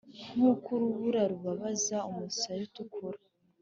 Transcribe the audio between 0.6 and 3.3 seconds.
urubura rubabaza umusaya utukura.